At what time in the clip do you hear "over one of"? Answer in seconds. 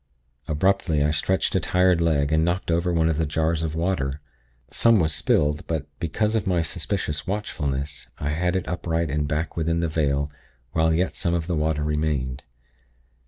2.71-3.19